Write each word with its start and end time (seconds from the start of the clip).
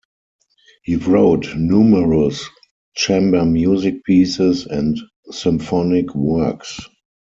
He 0.81 0.95
wrote 0.95 1.55
numerous 1.55 2.49
chamber 2.95 3.45
music 3.45 4.03
pieces 4.03 4.65
and 4.65 4.97
symphonic 5.29 6.15
works. 6.15 6.79